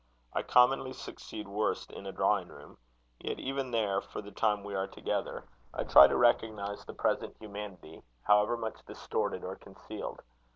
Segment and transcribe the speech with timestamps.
[0.33, 2.79] I commonly succeed worst in a drawing room;
[3.19, 5.43] yet even there, for the time we are together,
[5.75, 10.23] I try to recognise the present humanity, however much distorted or concealed.